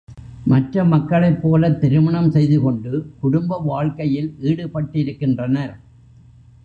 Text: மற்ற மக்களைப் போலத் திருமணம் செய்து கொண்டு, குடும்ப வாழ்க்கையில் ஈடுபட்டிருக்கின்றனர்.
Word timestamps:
மற்ற 0.45 0.83
மக்களைப் 0.83 1.41
போலத் 1.41 1.79
திருமணம் 1.81 2.31
செய்து 2.31 2.61
கொண்டு, 2.61 3.11
குடும்ப 3.19 3.59
வாழ்க்கையில் 3.59 4.35
ஈடுபட்டிருக்கின்றனர். 4.41 5.73